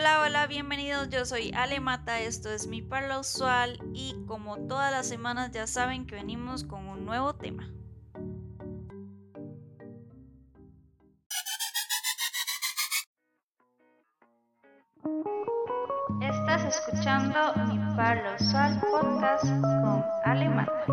[0.00, 1.10] Hola, hola, bienvenidos.
[1.10, 5.66] Yo soy Ale Mata, esto es mi parla usual y como todas las semanas ya
[5.66, 7.70] saben que venimos con un nuevo tema.
[16.22, 20.86] Estás escuchando mi parla usual podcast con Ale Mata.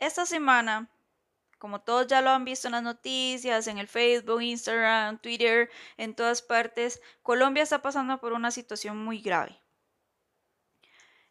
[0.00, 0.90] Esta semana
[1.62, 6.12] como todos ya lo han visto en las noticias, en el Facebook, Instagram, Twitter, en
[6.12, 9.62] todas partes, Colombia está pasando por una situación muy grave.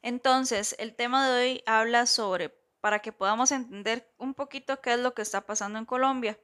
[0.01, 2.47] Entonces, el tema de hoy habla sobre,
[2.79, 6.39] para que podamos entender un poquito qué es lo que está pasando en Colombia.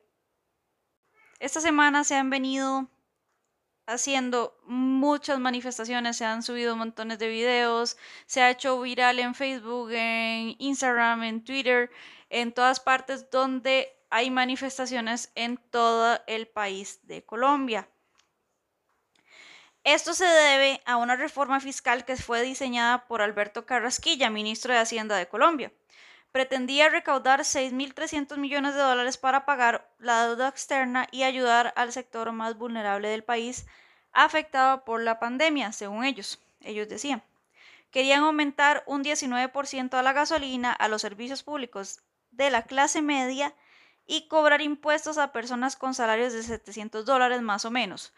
[1.40, 2.90] Esta semana se han venido
[3.86, 7.96] haciendo muchas manifestaciones, se han subido montones de videos,
[8.26, 11.90] se ha hecho viral en Facebook, en Instagram, en Twitter,
[12.30, 17.88] en todas partes donde hay manifestaciones en todo el país de Colombia.
[19.84, 24.80] Esto se debe a una reforma fiscal que fue diseñada por Alberto Carrasquilla, ministro de
[24.80, 25.72] Hacienda de Colombia.
[26.34, 32.32] Pretendía recaudar 6.300 millones de dólares para pagar la deuda externa y ayudar al sector
[32.34, 33.66] más vulnerable del país
[34.12, 36.42] afectado por la pandemia, según ellos.
[36.62, 37.24] Ellos decían.
[37.90, 42.02] Querían aumentar un 19% a la gasolina, a los servicios públicos
[42.38, 43.54] de la clase media
[44.06, 48.14] y cobrar impuestos a personas con salarios de 700 dólares más o menos.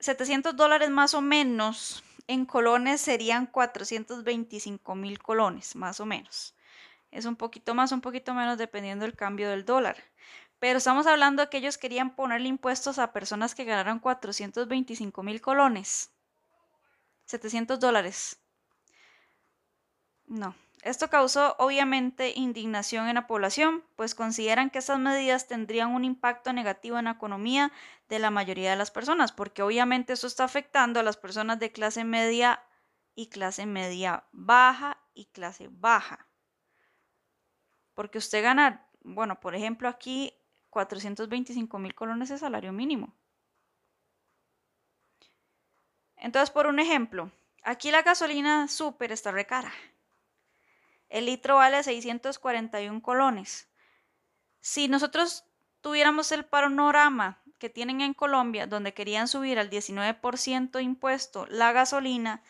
[0.00, 6.54] 700 dólares más o menos en colones serían 425 mil colones, más o menos.
[7.10, 9.96] Es un poquito más, un poquito menos dependiendo del cambio del dólar.
[10.58, 15.40] Pero estamos hablando de que ellos querían ponerle impuestos a personas que ganaran 425 mil
[15.40, 16.10] colones.
[17.26, 18.38] 700 dólares.
[20.26, 26.04] No, esto causó obviamente indignación en la población, pues consideran que estas medidas tendrían un
[26.04, 27.70] impacto negativo en la economía
[28.08, 31.70] de la mayoría de las personas, porque obviamente eso está afectando a las personas de
[31.70, 32.64] clase media
[33.14, 36.26] y clase media baja y clase baja.
[37.94, 40.34] Porque usted gana, bueno, por ejemplo, aquí
[40.70, 43.14] 425 mil colones de salario mínimo.
[46.16, 47.30] Entonces, por un ejemplo,
[47.62, 49.72] aquí la gasolina súper está recara.
[51.12, 53.68] El litro vale 641 colones.
[54.60, 55.44] Si nosotros
[55.82, 62.42] tuviéramos el panorama que tienen en Colombia, donde querían subir al 19% impuesto la gasolina,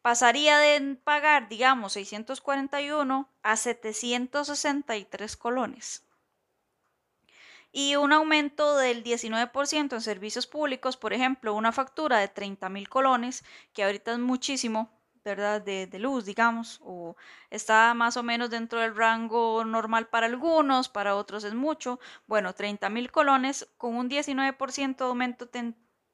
[0.00, 6.02] pasaría de pagar, digamos, 641 a 763 colones.
[7.70, 12.88] Y un aumento del 19% en servicios públicos, por ejemplo, una factura de 30 mil
[12.88, 13.44] colones,
[13.74, 14.95] que ahorita es muchísimo,
[15.30, 15.60] ¿verdad?
[15.62, 17.16] De, luz, digamos, o
[17.50, 21.98] está más o menos dentro del rango normal para algunos, para otros es mucho.
[22.26, 25.48] Bueno, 30 mil colones con un 19% de aumento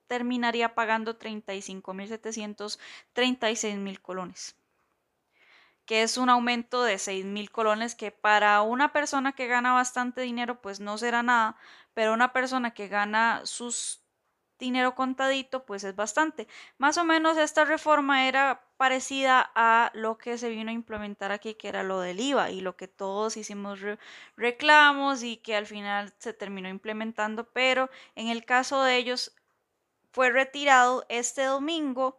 [0.07, 4.57] terminaría pagando 35 mil 736 mil colones
[5.87, 10.21] que es un aumento de 6 mil colones que para una persona que gana bastante
[10.21, 11.57] dinero pues no será nada,
[11.95, 14.02] pero una persona que gana sus
[14.63, 16.47] dinero contadito, pues es bastante.
[16.79, 21.55] Más o menos esta reforma era parecida a lo que se vino a implementar aquí,
[21.55, 23.81] que era lo del IVA y lo que todos hicimos
[24.37, 29.35] reclamos y que al final se terminó implementando, pero en el caso de ellos
[30.13, 32.19] fue retirado este domingo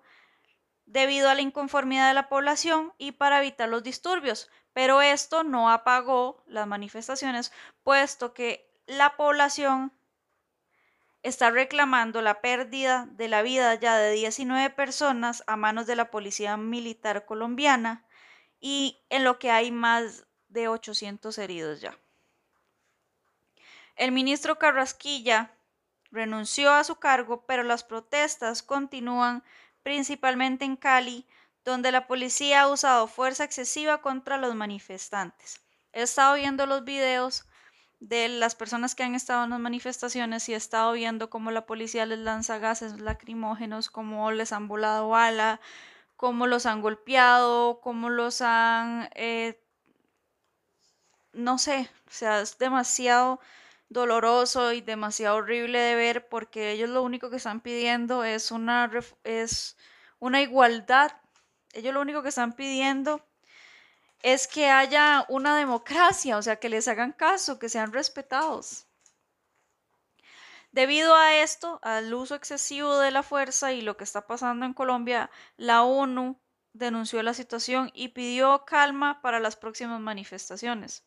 [0.85, 4.49] debido a la inconformidad de la población y para evitar los disturbios.
[4.73, 9.93] Pero esto no apagó las manifestaciones, puesto que la población
[11.23, 16.11] está reclamando la pérdida de la vida ya de 19 personas a manos de la
[16.11, 18.05] Policía Militar colombiana
[18.59, 21.97] y en lo que hay más de 800 heridos ya.
[23.95, 25.55] El ministro Carrasquilla
[26.11, 29.43] renunció a su cargo, pero las protestas continúan
[29.81, 31.27] principalmente en Cali,
[31.63, 35.61] donde la policía ha usado fuerza excesiva contra los manifestantes.
[35.93, 37.45] He estado viendo los videos
[38.03, 41.65] de las personas que han estado en las manifestaciones y he estado viendo cómo la
[41.65, 45.61] policía les lanza gases lacrimógenos, cómo les han volado bala,
[46.17, 49.09] cómo los han golpeado, cómo los han...
[49.15, 49.57] Eh,
[51.31, 53.39] no sé, o sea, es demasiado
[53.89, 58.91] doloroso y demasiado horrible de ver porque ellos lo único que están pidiendo es una,
[59.23, 59.77] es
[60.19, 61.13] una igualdad.
[61.73, 63.25] Ellos lo único que están pidiendo
[64.23, 68.87] es que haya una democracia, o sea, que les hagan caso, que sean respetados.
[70.71, 74.73] Debido a esto, al uso excesivo de la fuerza y lo que está pasando en
[74.73, 76.39] Colombia, la ONU
[76.73, 81.05] denunció la situación y pidió calma para las próximas manifestaciones.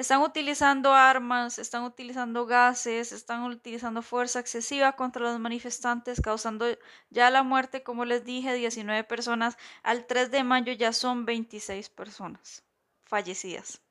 [0.00, 6.64] Están utilizando armas, están utilizando gases, están utilizando fuerza excesiva contra los manifestantes, causando
[7.10, 9.58] ya la muerte, como les dije, 19 personas.
[9.82, 12.64] Al 3 de mayo ya son 26 personas
[13.02, 13.82] fallecidas.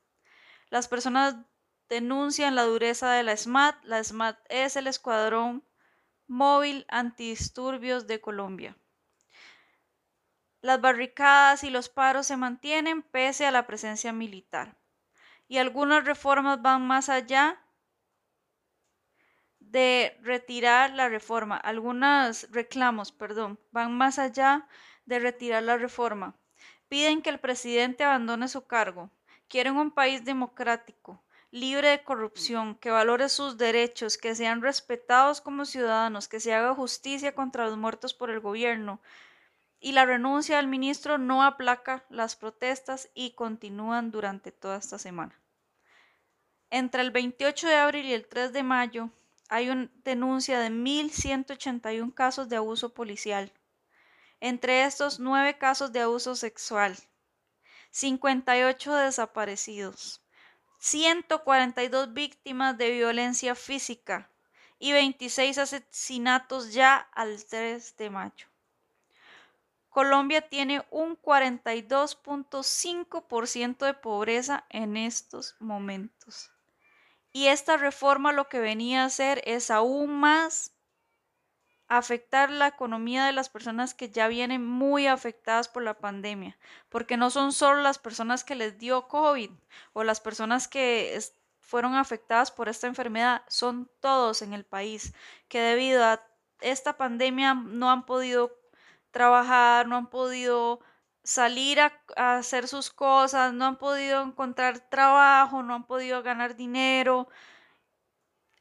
[0.72, 1.36] Las personas
[1.90, 3.76] denuncian la dureza de la SMAT.
[3.84, 5.64] La SMAT es el Escuadrón
[6.26, 8.76] Móvil Antidisturbios de Colombia.
[10.62, 14.79] Las barricadas y los paros se mantienen pese a la presencia militar
[15.50, 17.60] y algunas reformas van más allá
[19.60, 21.58] de retirar la reforma.
[21.58, 24.68] Algunos reclamos, perdón, van más allá
[25.06, 26.36] de retirar la reforma.
[26.88, 29.10] Piden que el presidente abandone su cargo.
[29.48, 35.66] Quieren un país democrático, libre de corrupción, que valore sus derechos, que sean respetados como
[35.66, 39.02] ciudadanos, que se haga justicia contra los muertos por el gobierno,
[39.80, 45.39] y la renuncia del ministro no aplaca las protestas y continúan durante toda esta semana.
[46.72, 49.10] Entre el 28 de abril y el 3 de mayo
[49.50, 53.52] hay una denuncia de 1.181 casos de abuso policial.
[54.40, 56.96] Entre estos, 9 casos de abuso sexual,
[57.90, 60.22] 58 desaparecidos,
[60.78, 64.30] 142 víctimas de violencia física
[64.78, 68.46] y 26 asesinatos ya al 3 de mayo.
[69.90, 76.52] Colombia tiene un 42.5% de pobreza en estos momentos.
[77.32, 80.74] Y esta reforma lo que venía a hacer es aún más
[81.88, 87.18] afectar la economía de las personas que ya vienen muy afectadas por la pandemia, porque
[87.18, 89.50] no son solo las personas que les dio COVID
[89.94, 91.20] o las personas que
[91.60, 95.14] fueron afectadas por esta enfermedad, son todos en el país
[95.48, 96.24] que debido a
[96.62, 98.56] esta pandemia no han podido
[99.12, 100.82] trabajar, no han podido
[101.30, 101.94] salir a,
[102.40, 107.30] hacer sus cosas, no han podido encontrar trabajo, no han podido ganar dinero.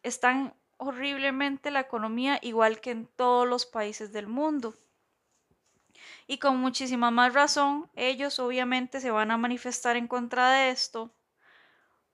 [0.02, 4.74] Están horriblemente la economía igual que en todos los países del mundo.
[6.26, 11.10] Y con muchísima más razón, ellos obviamente se van a manifestar en contra de esto,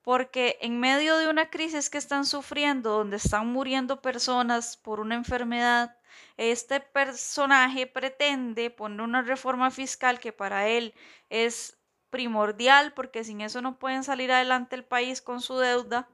[0.03, 5.17] porque en medio de una crisis que están sufriendo, donde están muriendo personas por una
[5.17, 5.99] enfermedad,
[6.37, 10.95] este personaje pretende poner una reforma fiscal que para él
[11.31, 11.79] es
[12.11, 16.09] primordial, porque sin eso no pueden salir adelante el país con su deuda,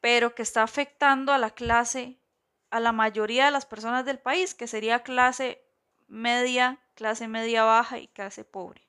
[0.00, 2.20] pero que está afectando a la clase,
[2.70, 5.62] a la mayoría de las personas del país, que sería clase
[6.06, 8.86] media, clase media baja y clase pobre.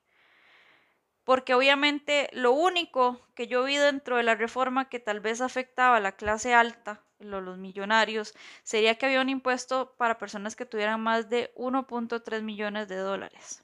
[1.24, 5.98] Porque obviamente lo único que yo vi dentro de la reforma que tal vez afectaba
[5.98, 8.34] a la clase alta, los millonarios,
[8.64, 13.64] sería que había un impuesto para personas que tuvieran más de 1.3 millones de dólares.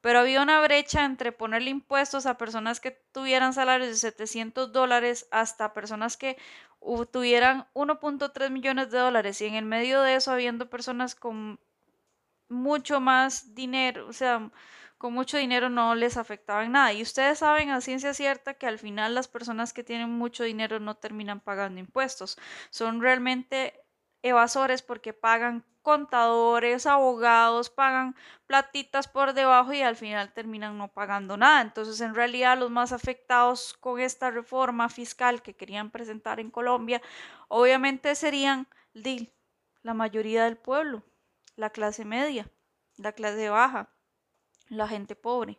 [0.00, 5.26] Pero había una brecha entre ponerle impuestos a personas que tuvieran salarios de 700 dólares
[5.30, 6.36] hasta personas que
[7.10, 11.58] tuvieran 1.3 millones de dólares y en el medio de eso habiendo personas con
[12.48, 14.50] mucho más dinero, o sea,
[14.98, 16.92] con mucho dinero no les afectaba en nada.
[16.92, 20.80] Y ustedes saben a ciencia cierta que al final las personas que tienen mucho dinero
[20.80, 22.38] no terminan pagando impuestos.
[22.70, 23.80] Son realmente
[24.22, 28.16] evasores porque pagan contadores, abogados, pagan
[28.46, 31.60] platitas por debajo y al final terminan no pagando nada.
[31.60, 37.00] Entonces, en realidad, los más afectados con esta reforma fiscal que querían presentar en Colombia,
[37.48, 38.66] obviamente serían
[39.82, 41.04] la mayoría del pueblo,
[41.54, 42.50] la clase media,
[42.96, 43.95] la clase baja
[44.68, 45.58] la gente pobre,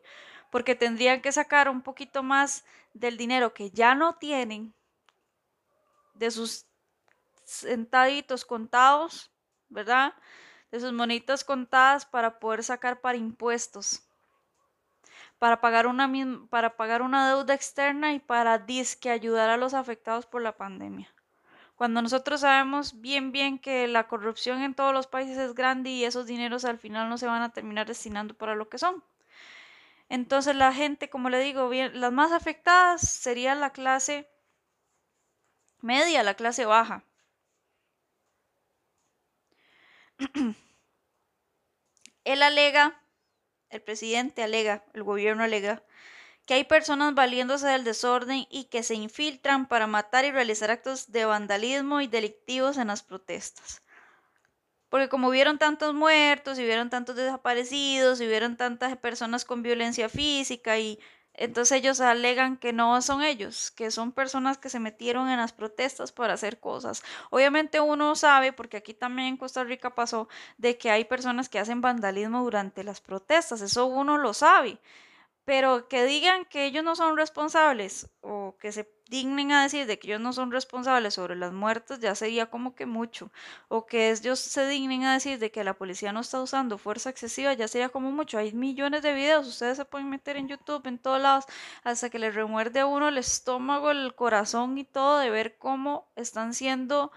[0.51, 4.73] porque tendrían que sacar un poquito más del dinero que ya no tienen,
[6.13, 6.65] de sus
[7.45, 9.31] centaditos contados,
[9.69, 10.13] ¿verdad?
[10.71, 14.03] De sus monitas contadas para poder sacar para impuestos,
[15.39, 16.11] para pagar una,
[16.49, 21.13] para pagar una deuda externa y para disque ayudar a los afectados por la pandemia.
[21.77, 26.03] Cuando nosotros sabemos bien bien que la corrupción en todos los países es grande y
[26.05, 29.03] esos dineros al final no se van a terminar destinando para lo que son.
[30.09, 34.27] Entonces la gente, como le digo, bien, las más afectadas sería la clase
[35.81, 37.03] media, la clase baja.
[42.23, 42.99] Él alega,
[43.69, 45.83] el presidente alega, el gobierno alega,
[46.47, 51.11] que hay personas valiéndose del desorden y que se infiltran para matar y realizar actos
[51.11, 53.83] de vandalismo y delictivos en las protestas.
[54.87, 60.07] Porque como hubieron tantos muertos, y hubieron tantos desaparecidos, y hubieron tantas personas con violencia
[60.07, 60.97] física, y
[61.33, 65.51] entonces ellos alegan que no son ellos, que son personas que se metieron en las
[65.51, 67.03] protestas para hacer cosas.
[67.29, 71.59] Obviamente uno sabe, porque aquí también en Costa Rica pasó, de que hay personas que
[71.59, 74.79] hacen vandalismo durante las protestas, eso uno lo sabe
[75.47, 79.97] pero que digan que ellos no son responsables o que se dignen a decir de
[79.97, 83.31] que ellos no son responsables sobre las muertes ya sería como que mucho.
[83.69, 87.09] O que ellos se dignen a decir de que la policía no está usando fuerza
[87.09, 88.37] excesiva ya sería como mucho.
[88.37, 91.45] Hay millones de videos, ustedes se pueden meter en YouTube, en todos lados,
[91.85, 96.11] hasta que les remuerde a uno el estómago, el corazón y todo de ver cómo
[96.17, 97.13] están siendo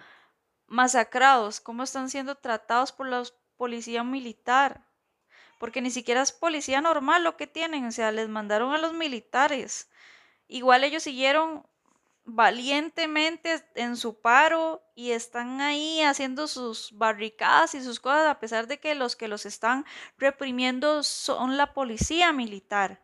[0.69, 3.25] masacrados, cómo están siendo tratados por la
[3.57, 4.87] policía militar
[5.61, 8.95] porque ni siquiera es policía normal lo que tienen, o sea, les mandaron a los
[8.95, 9.91] militares.
[10.49, 11.67] Igual ellos siguieron
[12.25, 18.69] valientemente en su paro y están ahí haciendo sus barricadas y sus cosas a pesar
[18.69, 19.85] de que los que los están
[20.17, 23.03] reprimiendo son la policía militar.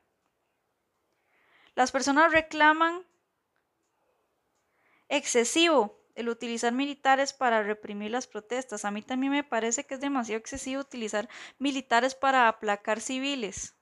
[1.75, 3.05] Las personas reclaman
[5.11, 8.85] excesivo el utilizar militares para reprimir las protestas.
[8.85, 13.77] A mí también me parece que es demasiado excesivo utilizar militares para aplacar civiles,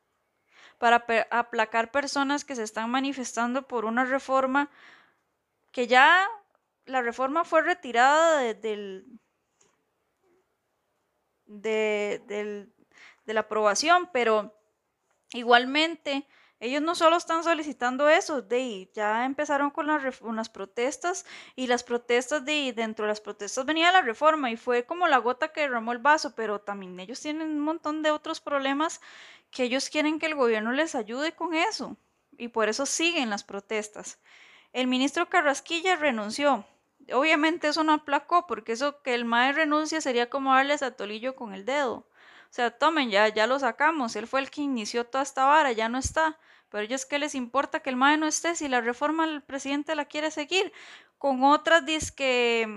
[0.78, 4.70] para aplacar personas que se están manifestando por una reforma
[5.70, 6.28] que ya
[6.86, 9.06] la reforma fue retirada de, del,
[11.46, 14.58] de la aprobación, pero
[15.32, 16.26] igualmente
[16.60, 21.82] ellos no solo están solicitando eso, de ya empezaron con las, unas protestas y las
[21.82, 25.62] protestas de dentro de las protestas venía la reforma y fue como la gota que
[25.62, 29.00] derramó el vaso, pero también ellos tienen un montón de otros problemas
[29.50, 31.96] que ellos quieren que el gobierno les ayude con eso
[32.38, 34.18] y por eso siguen las protestas.
[34.72, 36.64] El ministro Carrasquilla renunció.
[37.12, 41.36] Obviamente eso no aplacó porque eso que el MAE renuncia sería como darles a Tolillo
[41.36, 42.06] con el dedo.
[42.54, 44.14] Sea, tomen, ya, ya lo sacamos.
[44.14, 46.38] Él fue el que inició toda esta vara, ya no está.
[46.68, 49.96] Pero ellos qué les importa que el MAE no esté si la reforma el presidente
[49.96, 50.72] la quiere seguir
[51.18, 52.68] con otras disque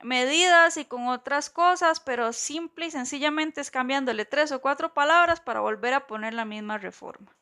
[0.00, 5.40] medidas y con otras cosas, pero simple y sencillamente es cambiándole tres o cuatro palabras
[5.40, 7.36] para volver a poner la misma reforma,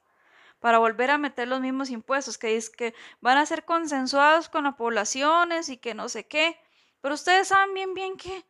[0.59, 4.65] para volver a meter los mismos impuestos que es que van a ser consensuados con
[4.65, 6.59] las poblaciones y que no sé qué,
[7.01, 8.45] pero ustedes saben bien bien que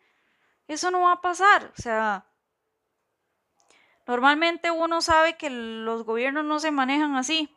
[0.69, 2.25] eso no va a pasar, o sea,
[4.07, 7.55] Normalmente uno sabe que los gobiernos no se manejan así.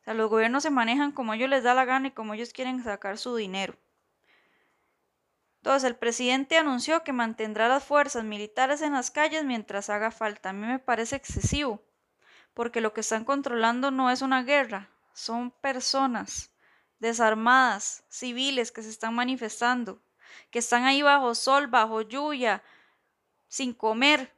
[0.00, 2.52] O sea, los gobiernos se manejan como ellos les da la gana y como ellos
[2.52, 3.76] quieren sacar su dinero.
[5.58, 10.50] Entonces, el presidente anunció que mantendrá las fuerzas militares en las calles mientras haga falta.
[10.50, 11.82] A mí me parece excesivo,
[12.54, 16.52] porque lo que están controlando no es una guerra, son personas
[17.00, 20.00] desarmadas, civiles que se están manifestando,
[20.50, 22.62] que están ahí bajo sol, bajo lluvia,
[23.48, 24.32] sin comer,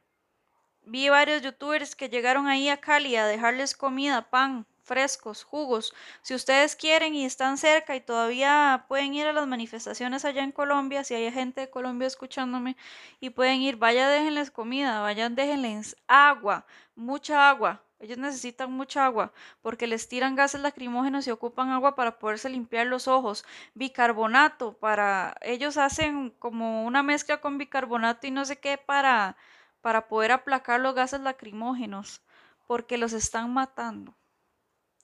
[0.91, 5.93] Vi varios youtubers que llegaron ahí a Cali a dejarles comida, pan, frescos, jugos.
[6.21, 10.51] Si ustedes quieren y están cerca y todavía pueden ir a las manifestaciones allá en
[10.51, 12.75] Colombia, si hay gente de Colombia escuchándome
[13.21, 17.81] y pueden ir, vaya, déjenles comida, vayan, déjenles agua, mucha agua.
[18.01, 19.31] Ellos necesitan mucha agua
[19.61, 23.45] porque les tiran gases lacrimógenos y ocupan agua para poderse limpiar los ojos.
[23.75, 29.37] Bicarbonato para ellos hacen como una mezcla con bicarbonato y no sé qué para
[29.81, 32.21] para poder aplacar los gases lacrimógenos,
[32.67, 34.15] porque los están matando.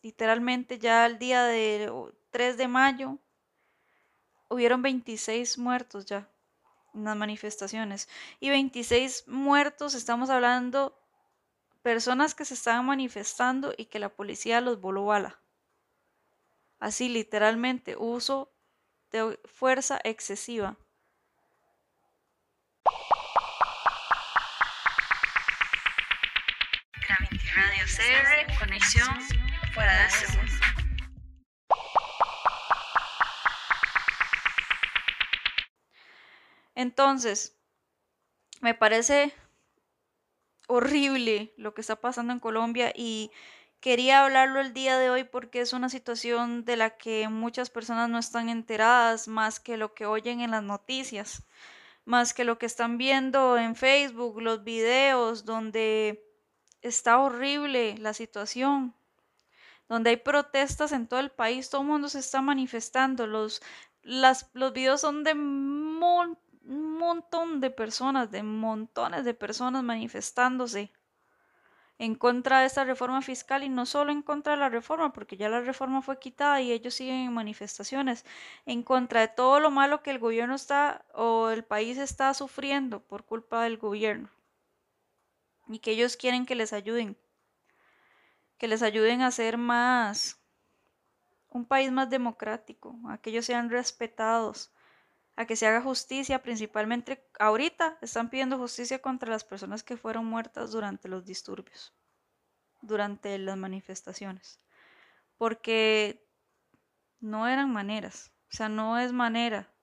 [0.01, 1.91] Literalmente ya el día de
[2.29, 3.17] 3 de mayo
[4.49, 6.29] hubieron 26 muertos ya
[6.93, 8.07] en las manifestaciones.
[8.39, 10.97] Y 26 muertos, estamos hablando
[11.81, 15.39] personas que se estaban manifestando y que la policía los voló bala.
[16.79, 18.51] Así literalmente, uso
[19.11, 20.77] de fuerza excesiva.
[27.57, 29.07] Radio CR, conexión
[29.73, 30.09] fuera de
[36.75, 37.57] Entonces,
[38.61, 39.33] me parece
[40.67, 43.31] horrible lo que está pasando en Colombia y
[43.79, 48.07] quería hablarlo el día de hoy porque es una situación de la que muchas personas
[48.07, 51.43] no están enteradas más que lo que oyen en las noticias,
[52.05, 56.26] más que lo que están viendo en Facebook, los videos donde
[56.87, 58.93] está horrible la situación,
[59.89, 63.61] donde hay protestas en todo el país, todo el mundo se está manifestando, los,
[64.03, 66.37] las, los videos son de un
[66.99, 70.91] montón de personas, de montones de personas manifestándose
[71.99, 75.37] en contra de esta reforma fiscal y no solo en contra de la reforma, porque
[75.37, 78.25] ya la reforma fue quitada y ellos siguen en manifestaciones,
[78.65, 82.99] en contra de todo lo malo que el gobierno está o el país está sufriendo
[82.99, 84.29] por culpa del gobierno
[85.69, 87.17] y que ellos quieren que les ayuden,
[88.59, 90.39] que les ayuden a ser más,
[91.49, 94.71] un país más democrático, a que ellos sean respetados,
[95.35, 100.25] a que se haga justicia, principalmente ahorita están pidiendo justicia contra las personas que fueron
[100.25, 101.93] muertas durante los disturbios.
[102.81, 104.61] durante las manifestaciones,
[105.37, 106.27] porque
[107.19, 109.73] no eran maneras, o sea, no es manera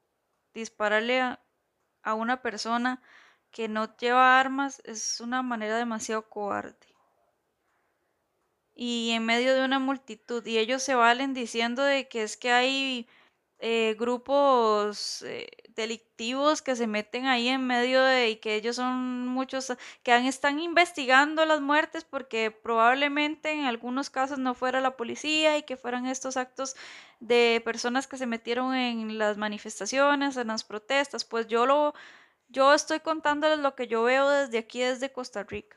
[0.54, 1.44] dispararle a,
[2.02, 3.02] a una persona
[3.54, 6.76] que no lleva armas, es una manera demasiado cobarde.
[8.74, 12.50] Y en medio de una multitud y ellos se valen diciendo de que es que
[12.50, 13.06] hay
[13.60, 15.46] eh, grupos eh,
[15.76, 20.58] delictivos que se meten ahí en medio de y que ellos son muchos que están
[20.58, 26.06] investigando las muertes porque probablemente en algunos casos no fuera la policía y que fueran
[26.06, 26.74] estos actos
[27.20, 31.94] de personas que se metieron en las manifestaciones, en las protestas, pues yo lo
[32.54, 35.76] yo estoy contándoles lo que yo veo desde aquí desde Costa Rica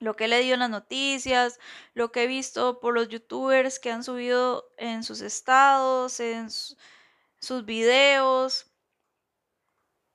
[0.00, 1.60] lo que he leído en las noticias,
[1.94, 7.64] lo que he visto por los youtubers que han subido en sus estados, en sus
[7.66, 8.66] videos.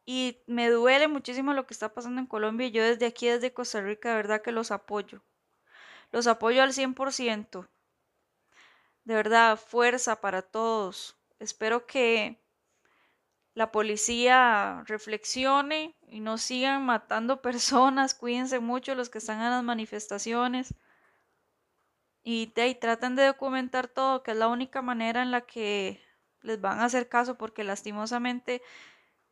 [0.07, 3.53] Y me duele muchísimo lo que está pasando en Colombia y yo desde aquí, desde
[3.53, 5.23] Costa Rica, de verdad que los apoyo.
[6.11, 7.67] Los apoyo al 100%.
[9.03, 11.15] De verdad, fuerza para todos.
[11.39, 12.39] Espero que
[13.55, 19.63] la policía reflexione y no sigan matando personas, cuídense mucho los que están en las
[19.63, 20.75] manifestaciones
[22.23, 22.47] y,
[22.81, 26.01] traten de documentar todo, que es la única manera en la que
[26.41, 28.61] les van a hacer caso, porque lastimosamente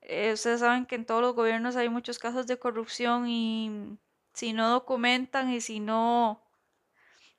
[0.02, 3.98] eh, ustedes saben que en todos los gobiernos hay muchos casos de corrupción y
[4.34, 6.44] si no documentan y si no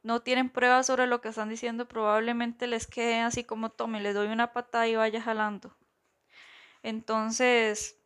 [0.02, 4.14] no tienen pruebas sobre lo que están diciendo, probablemente les quede así como tome, les
[4.14, 5.76] doy una patada y vaya jalando.
[6.84, 7.96] Entonces,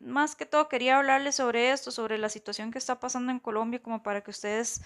[0.00, 3.82] más que todo quería hablarles sobre esto, sobre la situación que está pasando en Colombia,
[3.82, 4.82] como para que ustedes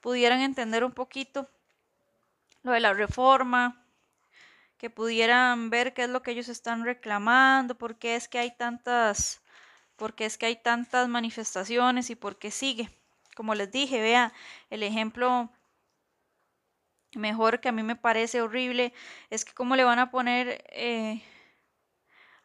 [0.00, 1.48] pudieran entender un poquito
[2.62, 3.86] lo de la reforma,
[4.76, 8.54] que pudieran ver qué es lo que ellos están reclamando, por qué es que hay
[8.54, 9.42] tantas,
[9.96, 12.90] por qué es que hay tantas manifestaciones y por qué sigue.
[13.34, 14.34] Como les dije, vea,
[14.68, 15.50] el ejemplo
[17.14, 18.92] mejor que a mí me parece horrible
[19.30, 21.22] es que cómo le van a poner eh,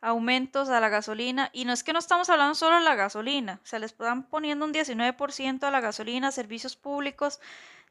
[0.02, 1.50] aumentos a la gasolina.
[1.54, 4.66] Y no es que no estamos hablando solo de la gasolina, se les están poniendo
[4.66, 7.40] un 19% a la gasolina, servicios públicos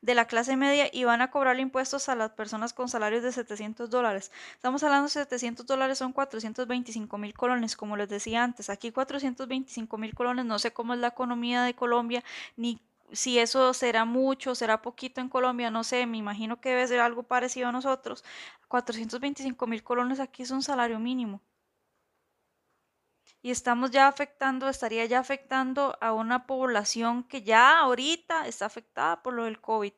[0.01, 3.33] de la clase media y van a cobrar impuestos a las personas con salarios de
[3.33, 4.31] 700 dólares.
[4.53, 8.71] Estamos hablando de 700 dólares son 425 mil colones, como les decía antes.
[8.71, 12.23] Aquí 425 mil colones, no sé cómo es la economía de Colombia,
[12.57, 12.81] ni
[13.13, 17.01] si eso será mucho, será poquito en Colombia, no sé, me imagino que debe ser
[17.01, 18.25] algo parecido a nosotros.
[18.69, 21.41] 425 mil colones aquí es un salario mínimo
[23.43, 29.23] y estamos ya afectando, estaría ya afectando a una población que ya ahorita está afectada
[29.23, 29.93] por lo del COVID,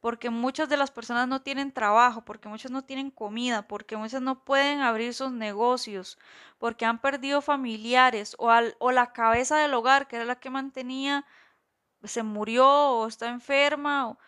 [0.00, 4.22] porque muchas de las personas no tienen trabajo, porque muchas no tienen comida, porque muchas
[4.22, 6.18] no pueden abrir sus negocios,
[6.58, 11.24] porque han perdido familiares o, o la cabeza del hogar, que era la que mantenía,
[12.02, 14.08] se murió o está enferma.
[14.08, 14.18] O,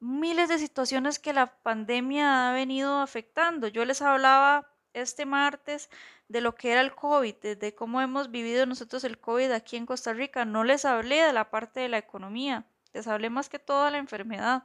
[0.00, 3.68] miles de situaciones que la pandemia ha venido afectando.
[3.68, 5.90] Yo les hablaba este martes
[6.30, 9.84] de lo que era el COVID, de cómo hemos vivido nosotros el COVID aquí en
[9.84, 10.44] Costa Rica.
[10.44, 13.90] No les hablé de la parte de la economía, les hablé más que todo de
[13.90, 14.62] la enfermedad,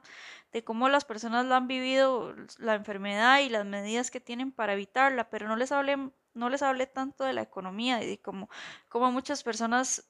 [0.52, 4.74] de cómo las personas la han vivido, la enfermedad y las medidas que tienen para
[4.74, 5.96] evitarla, pero no les hablé,
[6.34, 8.48] no les hablé tanto de la economía y de cómo,
[8.88, 10.08] cómo muchas personas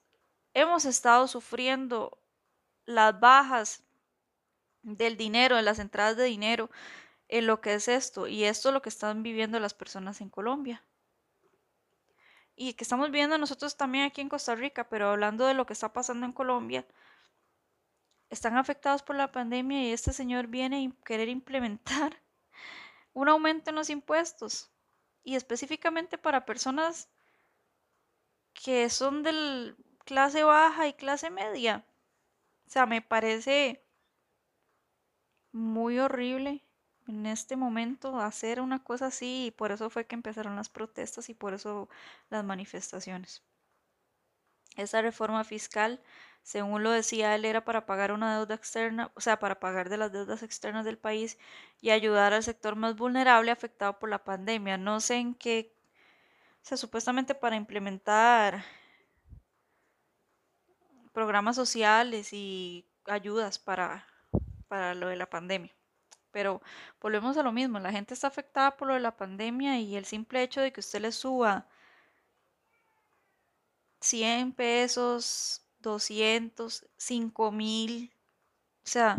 [0.53, 2.19] hemos estado sufriendo
[2.85, 3.83] las bajas
[4.83, 6.69] del dinero, de las entradas de dinero
[7.29, 8.27] en lo que es esto.
[8.27, 10.83] Y esto es lo que están viviendo las personas en Colombia.
[12.59, 15.73] Y que estamos viendo nosotros también aquí en Costa Rica, pero hablando de lo que
[15.73, 16.87] está pasando en Colombia,
[18.31, 22.19] están afectados por la pandemia y este señor viene a querer implementar
[23.13, 24.71] un aumento en los impuestos.
[25.23, 27.09] Y específicamente para personas
[28.53, 31.85] que son de clase baja y clase media.
[32.65, 33.85] O sea, me parece
[35.51, 36.66] muy horrible
[37.07, 41.29] en este momento hacer una cosa así y por eso fue que empezaron las protestas
[41.29, 41.89] y por eso
[42.29, 43.43] las manifestaciones.
[44.75, 46.01] Esa reforma fiscal,
[46.43, 49.97] según lo decía él, era para pagar una deuda externa, o sea, para pagar de
[49.97, 51.37] las deudas externas del país
[51.81, 54.77] y ayudar al sector más vulnerable afectado por la pandemia.
[54.77, 55.73] No sé en qué,
[56.63, 58.63] o sea, supuestamente para implementar
[61.13, 64.05] programas sociales y ayudas para,
[64.67, 65.76] para lo de la pandemia.
[66.37, 66.61] Pero
[67.01, 70.05] volvemos a lo mismo, la gente está afectada por lo de la pandemia y el
[70.05, 71.65] simple hecho de que usted le suba
[74.01, 78.13] 100 pesos, 200, 5 mil,
[78.85, 79.17] o sea,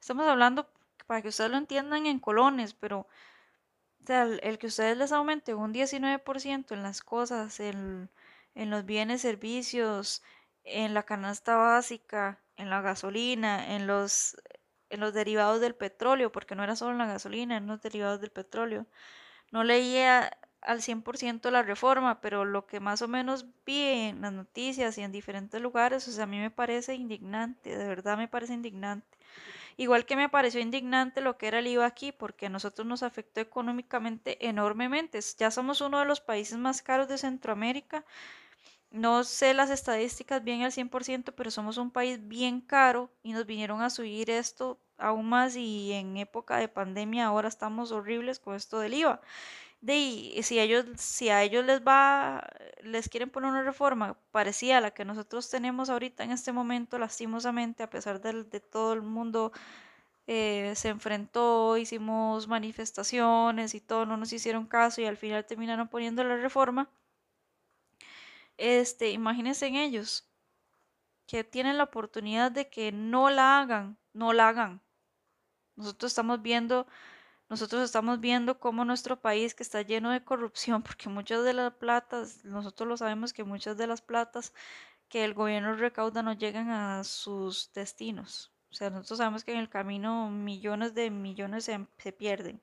[0.00, 0.70] estamos hablando
[1.08, 3.08] para que ustedes lo entiendan en colones, pero
[4.06, 8.10] el, que ustedes les aumente un 19% en las cosas, en,
[8.54, 10.22] en los bienes, servicios,
[10.62, 14.36] en la canasta básica, en la gasolina, en los,
[14.90, 18.20] en los derivados del petróleo, porque no era solo en la gasolina, en los derivados
[18.20, 18.86] del petróleo.
[19.52, 24.32] No leía al 100% la reforma, pero lo que más o menos vi en las
[24.32, 28.54] noticias y en diferentes lugares, o a mí me parece indignante, de verdad me parece
[28.54, 29.16] indignante.
[29.76, 33.02] Igual que me pareció indignante lo que era el IVA aquí, porque a nosotros nos
[33.02, 35.20] afectó económicamente enormemente.
[35.38, 38.04] Ya somos uno de los países más caros de Centroamérica.
[38.90, 43.46] No sé las estadísticas bien al 100%, pero somos un país bien caro y nos
[43.46, 48.54] vinieron a subir esto aún más y en época de pandemia ahora estamos horribles con
[48.54, 49.20] esto del IVA.
[49.80, 52.48] De, si ellos, si a ellos les va,
[52.82, 56.98] les quieren poner una reforma parecida a la que nosotros tenemos ahorita en este momento,
[56.98, 59.52] lastimosamente, a pesar de, de todo el mundo
[60.26, 65.88] eh, se enfrentó, hicimos manifestaciones y todo, no nos hicieron caso y al final terminaron
[65.88, 66.90] poniendo la reforma.
[68.56, 70.28] Este, imagínense en ellos
[71.26, 74.82] que tienen la oportunidad de que no la hagan, no la hagan.
[75.76, 76.86] Nosotros estamos viendo
[77.48, 81.72] nosotros estamos viendo cómo nuestro país que está lleno de corrupción, porque muchas de las
[81.74, 84.52] platas, nosotros lo sabemos que muchas de las platas
[85.08, 88.52] que el gobierno recauda no llegan a sus destinos.
[88.70, 92.60] O sea, nosotros sabemos que en el camino millones de millones se, se pierden.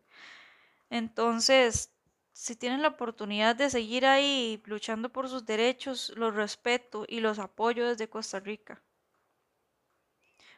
[0.89, 1.93] Entonces,
[2.33, 7.37] si tienen la oportunidad de seguir ahí luchando por sus derechos, los respeto y los
[7.37, 8.81] apoyo desde Costa Rica.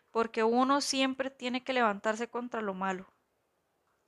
[0.10, 3.14] Porque uno siempre tiene que levantarse contra lo malo.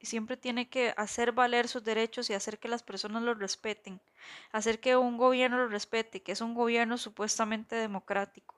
[0.02, 4.00] Siempre tiene que hacer valer sus derechos y hacer que las personas los respeten,
[4.52, 8.56] hacer que un gobierno los respete, que es un gobierno supuestamente democrático,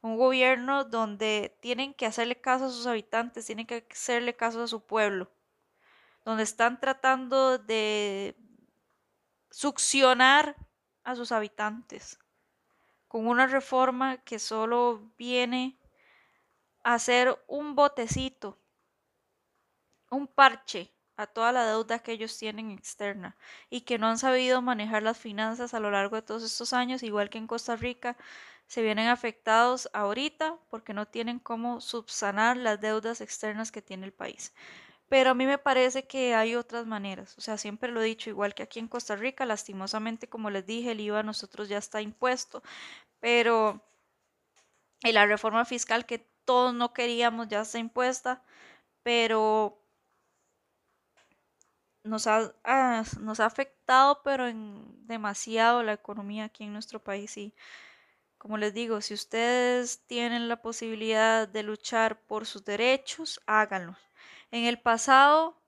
[0.00, 4.68] un gobierno donde tienen que hacerle caso a sus habitantes, tienen que hacerle caso a
[4.68, 5.30] su pueblo,
[6.24, 8.36] donde están tratando de
[9.56, 10.54] succionar
[11.02, 12.18] a sus habitantes
[13.08, 15.78] con una reforma que solo viene
[16.84, 18.58] a hacer un botecito
[20.10, 23.34] un parche a toda la deuda que ellos tienen externa
[23.70, 27.02] y que no han sabido manejar las finanzas a lo largo de todos estos años,
[27.02, 28.18] igual que en Costa Rica,
[28.66, 34.12] se vienen afectados ahorita porque no tienen cómo subsanar las deudas externas que tiene el
[34.12, 34.52] país.
[35.08, 38.30] Pero a mí me parece que hay otras maneras, o sea, siempre lo he dicho,
[38.30, 41.78] igual que aquí en Costa Rica, lastimosamente, como les dije, el IVA a nosotros ya
[41.78, 42.62] está impuesto,
[43.20, 43.82] pero
[45.02, 48.42] y la reforma fiscal que todos no queríamos ya está impuesta,
[49.02, 49.78] pero
[52.04, 57.36] nos ha, ah, nos ha afectado, pero en demasiado la economía aquí en nuestro país.
[57.36, 57.54] Y
[58.38, 63.96] como les digo, si ustedes tienen la posibilidad de luchar por sus derechos, háganlo.
[64.50, 65.60] En el pasado,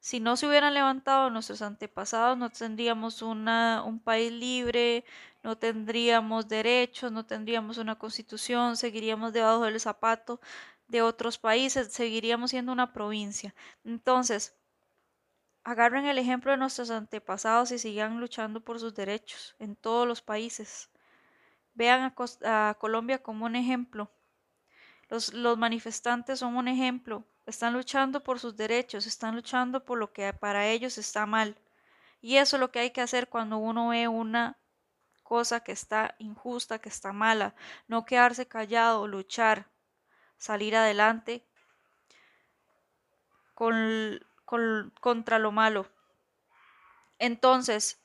[0.00, 5.04] si no se hubieran levantado nuestros antepasados, no tendríamos un país libre,
[5.42, 10.40] no tendríamos derechos, no tendríamos una constitución, seguiríamos debajo del zapato
[10.88, 13.54] de otros países, seguiríamos siendo una provincia.
[13.84, 14.54] Entonces,
[15.62, 20.22] Agarren el ejemplo de nuestros antepasados y sigan luchando por sus derechos en todos los
[20.22, 20.90] países.
[21.74, 22.14] Vean
[22.44, 24.10] a, Colombia como un ejemplo.
[25.10, 27.26] Los, manifestantes son un ejemplo.
[27.50, 31.56] Están luchando por sus derechos, están luchando por lo que para ellos está mal.
[32.22, 34.56] Y eso es lo que hay que hacer cuando uno ve una
[35.24, 37.56] cosa que está injusta, que está mala.
[37.88, 39.66] No quedarse callado, luchar,
[40.38, 41.44] salir adelante
[43.54, 44.20] con
[45.00, 45.88] contra lo malo.
[47.18, 48.00] Entonces,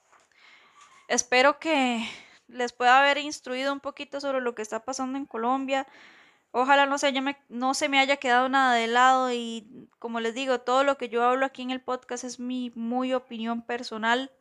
[1.08, 2.04] espero que
[2.48, 5.86] les pueda haber instruido un poquito sobre lo que está pasando en Colombia.
[6.58, 10.34] Ojalá no se, me, no se me haya quedado nada de lado y como les
[10.34, 14.32] digo, todo lo que yo hablo aquí en el podcast es mi muy opinión personal.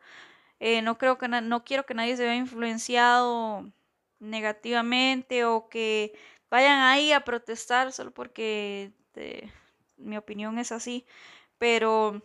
[0.61, 3.69] Eh, no creo que no quiero que nadie se vea influenciado
[4.21, 6.17] negativamente o que
[6.51, 9.51] vayan ahí a protestar solo porque eh,
[9.97, 11.07] mi opinión es así.
[11.59, 12.23] Pero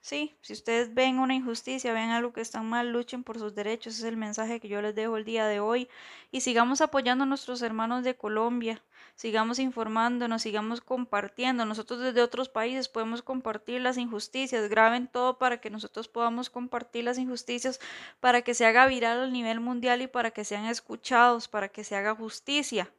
[0.00, 3.94] sí, si ustedes ven una injusticia, ven algo que está mal, luchen por sus derechos.
[3.94, 5.88] Ese es el mensaje que yo les dejo el día de hoy.
[6.30, 8.82] Y sigamos apoyando a nuestros hermanos de Colombia.
[9.20, 11.66] Sigamos informándonos, sigamos compartiendo.
[11.66, 14.70] Nosotros desde otros países podemos compartir las injusticias.
[14.70, 17.80] Graben todo para que nosotros podamos compartir las injusticias,
[18.20, 21.84] para que se haga viral a nivel mundial y para que sean escuchados, para que
[21.84, 22.90] se haga justicia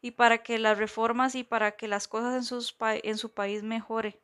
[0.00, 3.64] y para que las reformas y para que las cosas en, sus en su país
[3.64, 4.20] mejore.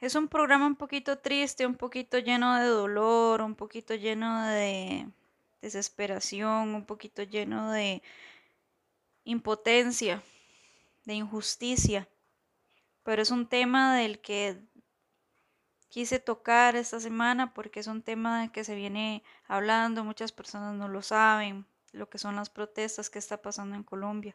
[0.00, 5.06] Es un programa un poquito triste, un poquito lleno de dolor, un poquito lleno de
[5.60, 8.02] desesperación, un poquito lleno de
[9.24, 10.22] impotencia,
[11.04, 12.08] de injusticia.
[13.02, 14.60] Pero es un tema del que
[15.88, 20.88] quise tocar esta semana porque es un tema que se viene hablando, muchas personas no
[20.88, 21.66] lo saben.
[21.92, 24.34] lo que son las protestas que está pasando en Colombia.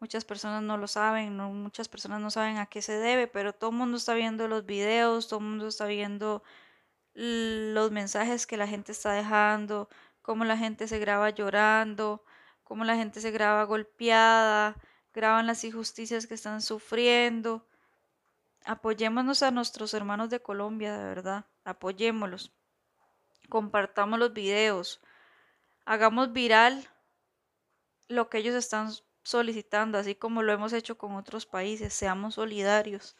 [0.00, 3.70] Muchas personas no lo saben, muchas personas no saben a qué se debe, pero todo
[3.70, 6.42] el mundo está viendo los videos, todo el mundo está viendo
[7.14, 9.90] los mensajes que la gente está dejando,
[10.22, 12.24] cómo la gente se graba llorando,
[12.66, 14.76] cómo la gente se graba golpeada,
[15.14, 17.64] graban las injusticias que están sufriendo.
[18.64, 22.52] Apoyémonos a nuestros hermanos de Colombia, de verdad, apoyémoslos.
[23.48, 25.00] Compartamos los videos,
[25.84, 26.88] hagamos viral
[28.08, 28.90] lo que ellos están
[29.22, 33.16] solicitando, así como lo hemos hecho con otros países, seamos solidarios.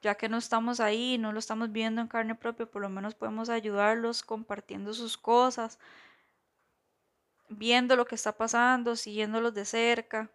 [0.00, 3.14] Ya que no estamos ahí, no lo estamos viendo en carne propia, por lo menos
[3.14, 5.78] podemos ayudarlos compartiendo sus cosas,
[7.48, 10.30] viendo lo que está pasando, siguiéndolos de cerca,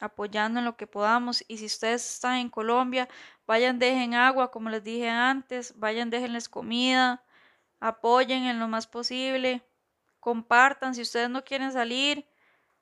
[0.00, 1.44] apoyando en lo que podamos.
[1.48, 3.08] Y si ustedes están en Colombia,
[3.46, 7.24] vayan, dejen agua, como les dije antes, vayan, déjenles comida,
[7.80, 9.62] apoyen en lo más posible,
[10.20, 12.26] compartan, si ustedes no quieren salir,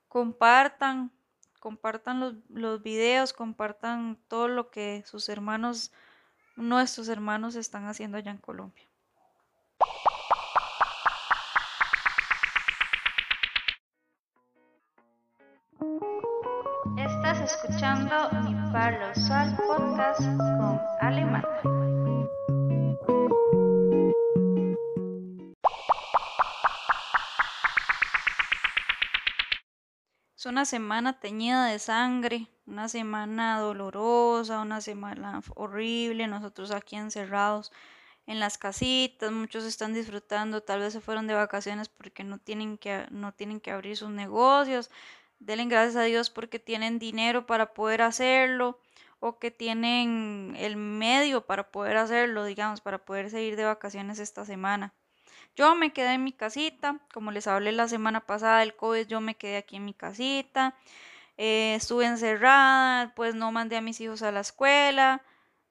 [0.09, 1.13] compartan,
[1.61, 5.93] compartan los, los videos, compartan todo lo que sus hermanos,
[6.57, 8.90] nuestros hermanos están haciendo allá en Colombia.
[17.43, 21.43] Escuchando mi Palo Usual Podcast con Alemán.
[30.37, 37.73] Es una semana teñida de sangre, una semana dolorosa, una semana horrible, nosotros aquí encerrados
[38.27, 42.79] en las casitas, muchos están disfrutando, tal vez se fueron de vacaciones porque no tienen
[42.79, 44.91] que, no tienen que abrir sus negocios.
[45.41, 48.79] Denle gracias a Dios porque tienen dinero para poder hacerlo
[49.21, 54.45] o que tienen el medio para poder hacerlo, digamos, para poder seguir de vacaciones esta
[54.45, 54.95] semana.
[55.57, 59.21] Yo me quedé en mi casita, como les hablé la semana pasada del COVID, yo
[59.21, 60.77] me quedé aquí en mi casita,
[61.37, 65.23] eh, estuve encerrada, pues no mandé a mis hijos a la escuela,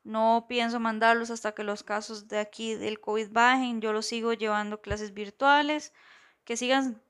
[0.04, 4.34] no pienso mandarlos hasta que los casos de aquí del COVID bajen, yo los sigo
[4.34, 5.94] llevando clases virtuales,
[6.44, 7.02] que sigan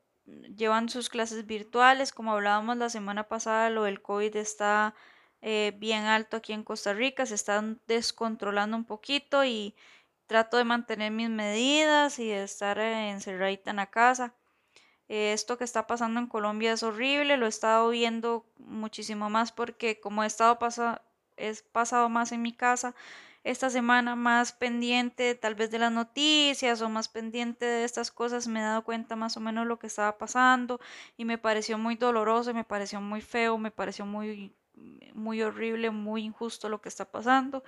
[0.56, 4.94] llevando sus clases virtuales, como hablábamos la semana pasada, lo del COVID está
[5.42, 9.76] eh, bien alto aquí en Costa Rica, se están descontrolando un poquito y
[10.28, 14.36] trato de mantener mis medidas y de estar eh, encerradita en la casa.
[15.08, 20.00] esto que está pasando en Colombia es horrible, lo he estado viendo muchísimo más porque
[20.00, 20.60] como he estado
[21.38, 22.96] he pasado más en mi casa
[23.52, 28.48] esta semana más pendiente tal vez de las noticias o más pendiente de estas cosas,
[28.48, 30.80] me he dado cuenta más o menos lo que estaba pasando
[31.18, 34.56] y me pareció muy doloroso, me pareció muy feo, me pareció muy
[35.14, 37.64] muy horrible, muy injusto lo que está pasando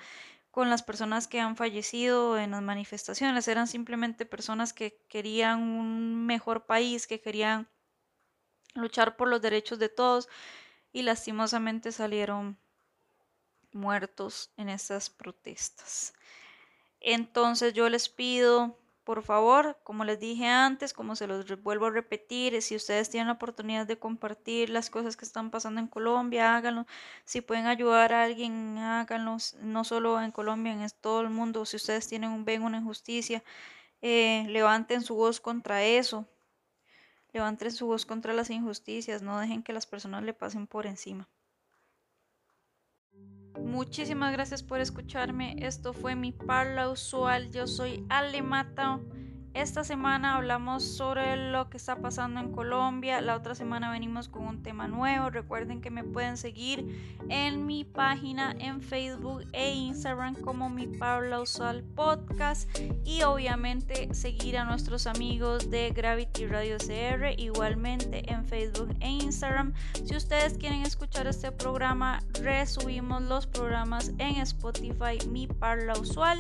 [0.52, 3.48] con las personas que han fallecido en las manifestaciones.
[3.48, 7.70] Eran simplemente personas que querían un mejor país, que querían
[8.76, 10.30] luchar por los derechos de todos
[10.94, 12.58] y lastimosamente salieron
[13.74, 16.14] muertos en estas protestas.
[17.00, 21.90] Entonces yo les pido por favor, como les dije antes, como se los vuelvo a
[21.90, 26.56] repetir, si ustedes tienen la oportunidad de compartir las cosas que están pasando en Colombia,
[26.56, 26.86] háganlo.
[27.26, 29.38] Si pueden ayudar a alguien, háganlo.
[29.62, 31.66] No solo en Colombia, en todo el mundo.
[31.66, 33.44] Si ustedes tienen un ven una injusticia,
[34.02, 36.28] eh, levanten su voz contra eso.
[37.34, 39.22] Levanten su voz contra las injusticias.
[39.22, 41.28] No dejen que las personas le pasen por encima.
[43.60, 45.56] Muchísimas gracias por escucharme.
[45.60, 47.52] Esto fue mi parla usual.
[47.52, 49.00] Yo soy Ale Mata.
[49.54, 53.20] Esta semana hablamos sobre lo que está pasando en Colombia.
[53.20, 55.30] La otra semana venimos con un tema nuevo.
[55.30, 61.42] Recuerden que me pueden seguir en mi página en Facebook e Instagram como mi Paula
[61.42, 62.70] Usual Podcast.
[63.04, 69.74] Y obviamente seguir a nuestros amigos de Gravity Radio CR igualmente en Facebook e Instagram.
[70.06, 76.38] Si ustedes quieren escuchar este programa, resubimos los programas en Spotify, mi Parla Usual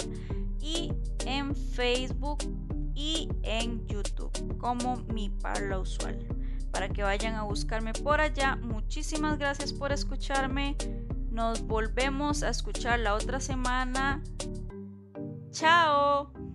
[0.61, 0.93] y
[1.25, 2.39] en Facebook
[2.95, 6.17] y en YouTube como mi parla usual.
[6.71, 8.55] Para que vayan a buscarme por allá.
[8.55, 10.77] Muchísimas gracias por escucharme.
[11.31, 14.21] Nos volvemos a escuchar la otra semana.
[15.51, 16.50] Chao.